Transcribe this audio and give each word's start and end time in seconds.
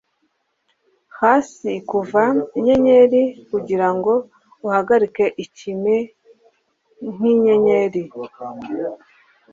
Hasi 1.19 1.71
kuva 1.89 2.23
inyenyeri 2.57 3.21
kugirango 3.49 4.13
uhagarike 4.65 5.25
ikime 5.43 5.95
nkinyenyeri. 7.13 8.03